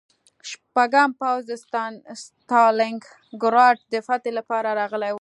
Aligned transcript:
شپږم 0.49 1.09
پوځ 1.21 1.41
د 1.51 1.53
ستالینګراډ 1.63 3.77
د 3.93 3.95
فتحې 4.07 4.31
لپاره 4.37 4.69
راغلی 4.79 5.07
و 5.07 5.09